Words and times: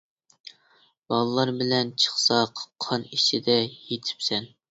باللار 1.13 1.51
بىلەن 1.59 1.91
چىقساق، 2.05 2.63
قان 2.87 3.07
ئىچىدە 3.19 3.61
يېتىپسەن. 3.67 4.53